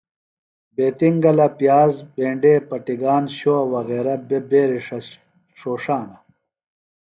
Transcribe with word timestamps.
بیتِنگلہ، 0.75 1.47
پِیاز 1.57 1.93
بینڈے 2.13 2.53
پٹِگان 2.69 3.23
شوؤہ 3.37 3.63
وغیرہ 3.73 4.13
بےۡ 4.27 4.43
بیرݜہ 4.49 4.97
ݜوݜانہ۔ 5.57 6.17